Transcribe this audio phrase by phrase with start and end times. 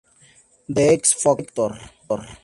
[0.67, 1.77] The X Factor